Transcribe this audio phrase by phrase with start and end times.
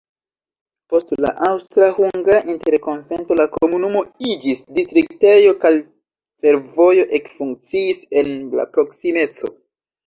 [0.93, 9.57] Post la Aŭstra-hungara interkonsento la komunumo iĝis distriktejo kaj fervojo ekfunkciis en la proksimeco.